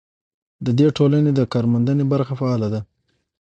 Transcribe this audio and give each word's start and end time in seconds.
د 0.65 0.67
دې 0.79 0.87
ټولنې 0.97 1.31
د 1.33 1.41
کارموندنې 1.53 2.03
برخه 2.13 2.33
فعاله 2.39 2.67
ده. 2.73 2.81